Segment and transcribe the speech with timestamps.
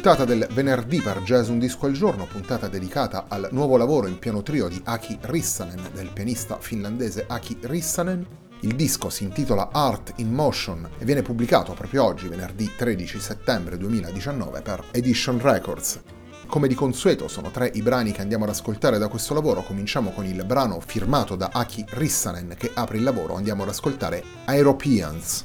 [0.00, 4.20] Puntata del venerdì per Jazz Un Disco al Giorno, puntata dedicata al nuovo lavoro in
[4.20, 8.24] piano trio di Aki Rissanen, del pianista finlandese Aki Rissanen.
[8.60, 13.76] Il disco si intitola Art in Motion e viene pubblicato proprio oggi, venerdì 13 settembre
[13.76, 16.00] 2019, per Edition Records.
[16.46, 20.12] Come di consueto sono tre i brani che andiamo ad ascoltare da questo lavoro, cominciamo
[20.12, 25.44] con il brano firmato da Aki Rissanen che apre il lavoro, andiamo ad ascoltare Europeans.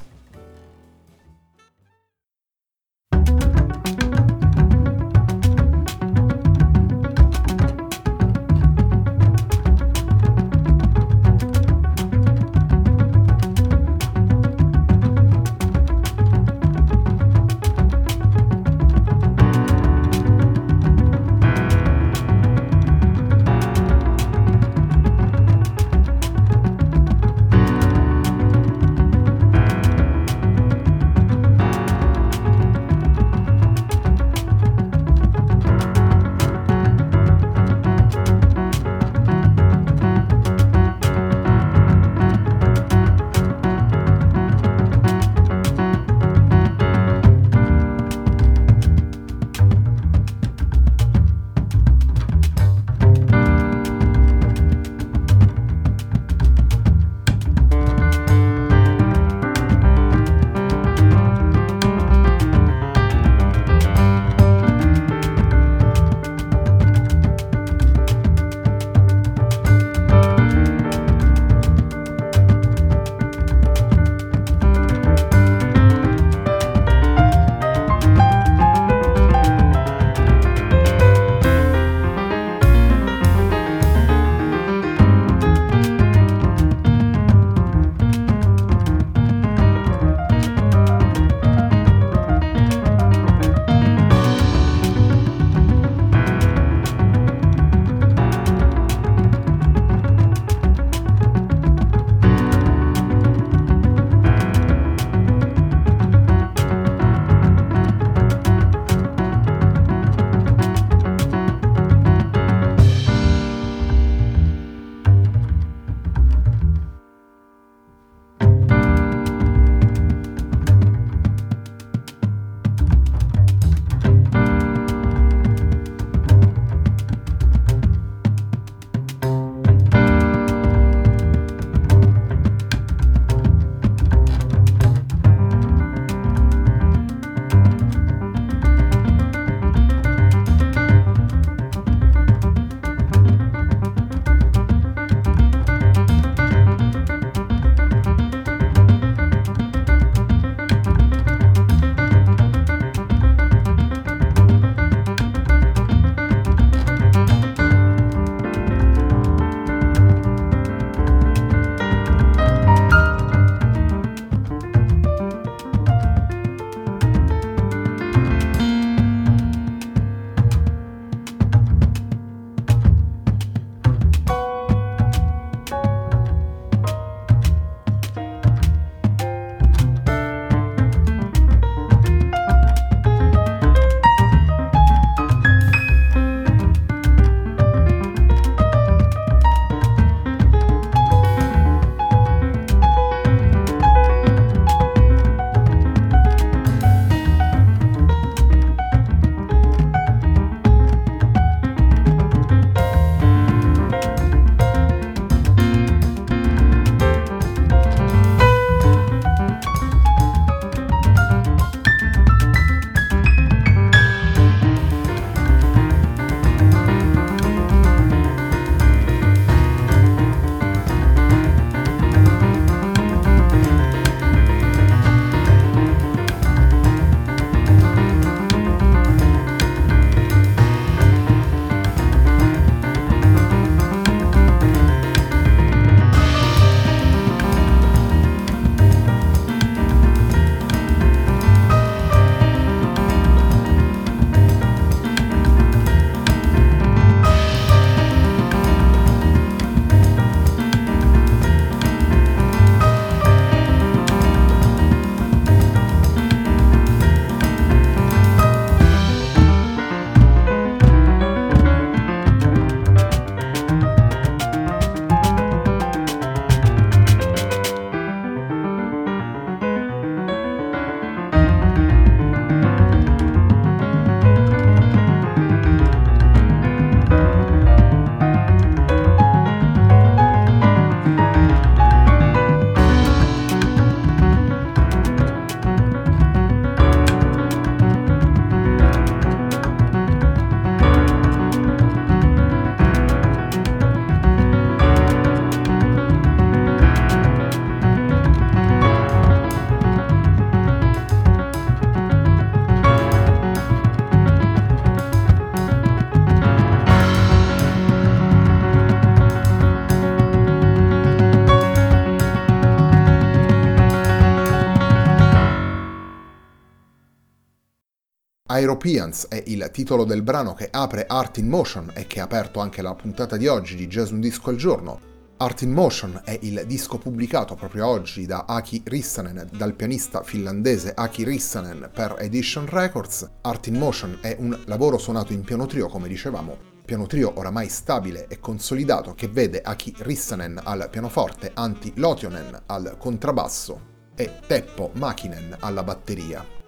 [318.60, 322.60] Europeans è il titolo del brano che apre Art in Motion e che ha aperto
[322.60, 325.00] anche la puntata di oggi di Jazz Un Disco al Giorno.
[325.38, 330.94] Art in Motion è il disco pubblicato proprio oggi da Aki Rissanen, dal pianista finlandese
[330.94, 333.27] Aki Rissanen per Edition Records.
[333.41, 336.55] Art in Motion è un lavoro suonato in piano trio, come dicevamo,
[336.86, 342.98] piano trio oramai stabile e consolidato che vede Aki Rissanen al pianoforte, Antti Lotionen al
[343.00, 343.82] contrabbasso
[344.15, 346.62] e Teppo Makinen alla batteria.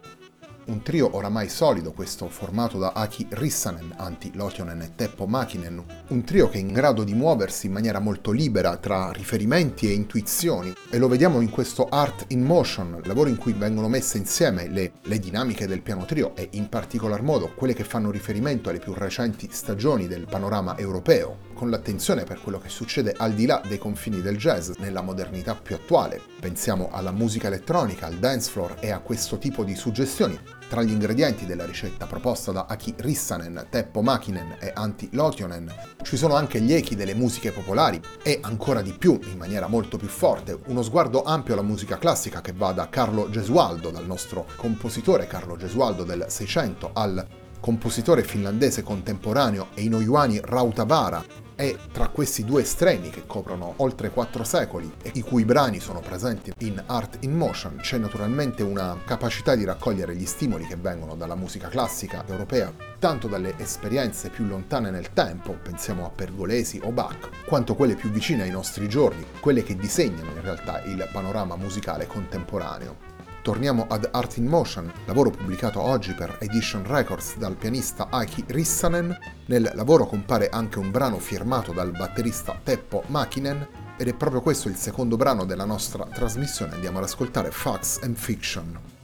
[0.68, 6.24] Un trio oramai solido questo, formato da Aki Rissanen, Antti Lotionen e Teppo Makinen, un
[6.24, 10.74] trio che è in grado di muoversi in maniera molto libera tra riferimenti e intuizioni,
[10.90, 14.94] e lo vediamo in questo Art in Motion, lavoro in cui vengono messe insieme le,
[15.04, 18.94] le dinamiche del piano trio e in particolar modo quelle che fanno riferimento alle più
[18.94, 23.78] recenti stagioni del panorama europeo, con l'attenzione per quello che succede al di là dei
[23.78, 26.20] confini del jazz, nella modernità più attuale.
[26.40, 30.92] Pensiamo alla musica elettronica, al dance floor e a questo tipo di suggestioni, tra gli
[30.92, 35.72] ingredienti della ricetta proposta da Aki Rissanen, Teppo Makinen e Antti Lotionen
[36.02, 39.98] ci sono anche gli echi delle musiche popolari e ancora di più, in maniera molto
[39.98, 44.46] più forte, uno sguardo ampio alla musica classica che va da Carlo Gesualdo, dal nostro
[44.56, 47.28] compositore Carlo Gesualdo del 600, al
[47.60, 54.44] compositore finlandese contemporaneo Eino Juani Rautavara, è tra questi due estremi che coprono oltre quattro
[54.44, 59.56] secoli e i cui brani sono presenti in Art in Motion c'è naturalmente una capacità
[59.56, 64.92] di raccogliere gli stimoli che vengono dalla musica classica europea, tanto dalle esperienze più lontane
[64.92, 69.64] nel tempo, pensiamo a Pergolesi o Bach, quanto quelle più vicine ai nostri giorni, quelle
[69.64, 73.15] che disegnano in realtà il panorama musicale contemporaneo.
[73.46, 79.16] Torniamo ad Art in Motion, lavoro pubblicato oggi per Edition Records dal pianista Aki Rissanen.
[79.46, 84.68] Nel lavoro compare anche un brano firmato dal batterista Teppo Makinen ed è proprio questo
[84.68, 86.74] il secondo brano della nostra trasmissione.
[86.74, 88.95] Andiamo ad ascoltare Facts and Fiction.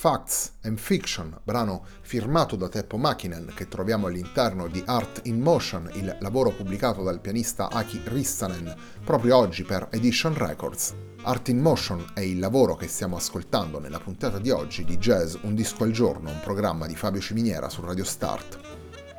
[0.00, 5.90] Facts and Fiction, brano firmato da Teppo Makinen che troviamo all'interno di Art in Motion,
[5.94, 10.94] il lavoro pubblicato dal pianista Aki Rissanen proprio oggi per Edition Records.
[11.22, 15.34] Art in Motion è il lavoro che stiamo ascoltando nella puntata di oggi di Jazz
[15.40, 18.67] Un disco al giorno, un programma di Fabio Ciminiera su Radio Start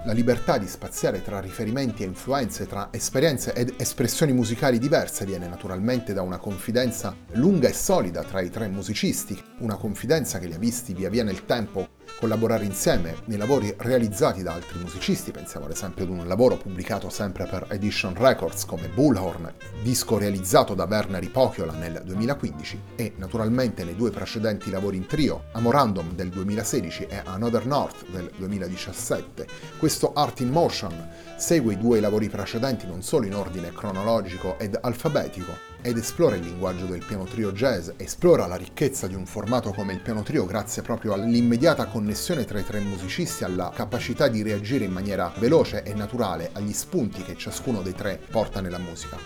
[0.05, 5.47] la libertà di spaziare tra riferimenti e influenze, tra esperienze ed espressioni musicali diverse viene
[5.47, 10.53] naturalmente da una confidenza lunga e solida tra i tre musicisti, una confidenza che li
[10.53, 15.65] ha visti via via nel tempo collaborare insieme nei lavori realizzati da altri musicisti, pensiamo
[15.65, 20.85] ad esempio ad un lavoro pubblicato sempre per Edition Records come Bullhorn, disco realizzato da
[20.89, 27.07] Werner Ipokiola nel 2015 e naturalmente nei due precedenti lavori in trio, Amorandum del 2016
[27.09, 29.47] e Another North del 2017.
[29.77, 34.77] Questo Art in Motion segue i due lavori precedenti non solo in ordine cronologico ed
[34.79, 39.71] alfabetico, ed esplora il linguaggio del piano trio jazz, esplora la ricchezza di un formato
[39.71, 44.41] come il piano trio grazie proprio all'immediata connessione tra i tre musicisti, alla capacità di
[44.41, 49.17] reagire in maniera veloce e naturale agli spunti che ciascuno dei tre porta nella musica.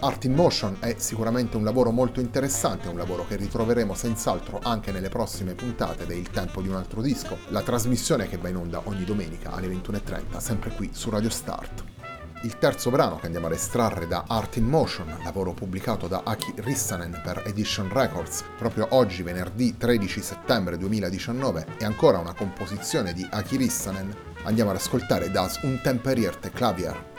[0.00, 4.92] Art in Motion è sicuramente un lavoro molto interessante, un lavoro che ritroveremo senz'altro anche
[4.92, 8.82] nelle prossime puntate del Tempo di un altro disco, la trasmissione che va in onda
[8.84, 12.03] ogni domenica alle 21.30, sempre qui su Radio Start.
[12.44, 16.52] Il terzo brano che andiamo ad estrarre da Art in Motion, lavoro pubblicato da Aki
[16.56, 23.26] Rissanen per Edition Records proprio oggi, venerdì 13 settembre 2019, è ancora una composizione di
[23.28, 27.12] Aki Rissanen, andiamo ad ascoltare Das Untemperierte Klavier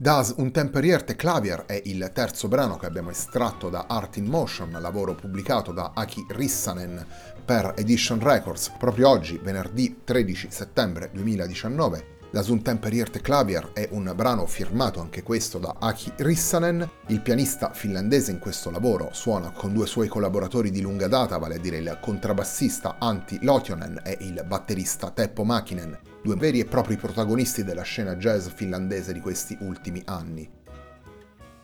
[0.00, 5.16] Das Untemperierte Clavier è il terzo brano che abbiamo estratto da Art in Motion, lavoro
[5.16, 7.04] pubblicato da Aki Rissanen
[7.44, 12.17] per Edition Records proprio oggi, venerdì 13 settembre 2019.
[12.32, 16.88] La Untemperierte Clavier è un brano firmato anche questo da Aki Rissanen.
[17.06, 21.54] Il pianista finlandese in questo lavoro suona con due suoi collaboratori di lunga data, vale
[21.54, 26.96] a dire il contrabbassista Antti Lotionen e il batterista Teppo Makinen due veri e propri
[26.96, 30.57] protagonisti della scena jazz finlandese di questi ultimi anni.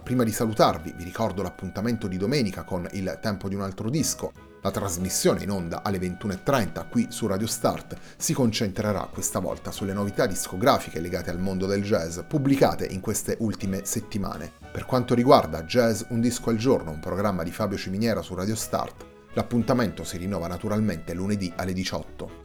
[0.05, 4.33] Prima di salutarvi vi ricordo l'appuntamento di domenica con Il tempo di un altro disco.
[4.61, 9.95] La trasmissione in onda alle 21.30 qui su Radio Start si concentrerà questa volta sulle
[9.95, 14.53] novità discografiche legate al mondo del jazz pubblicate in queste ultime settimane.
[14.71, 18.57] Per quanto riguarda Jazz Un disco al giorno, un programma di Fabio Ciminiera su Radio
[18.57, 22.44] Start, l'appuntamento si rinnova naturalmente lunedì alle 18.